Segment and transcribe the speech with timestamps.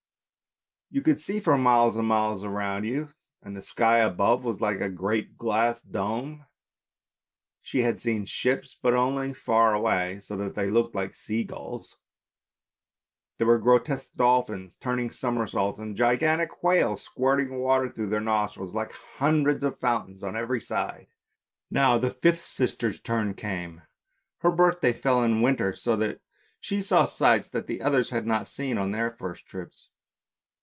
[0.93, 3.07] You could see for miles and miles around you,
[3.41, 6.45] and the sky above was like a great glass dome.
[7.61, 11.95] She had seen ships, but only far away, so that they looked like sea gulls.
[13.37, 18.91] There were grotesque dolphins turning somersaults, and gigantic whales squirting water through their nostrils like
[19.15, 21.07] hundreds of fountains on every side.
[21.69, 23.83] Now the fifth sister's turn came.
[24.39, 26.19] Her birthday fell in the winter, so that
[26.59, 29.87] she saw sights that the others had not seen on their first trips.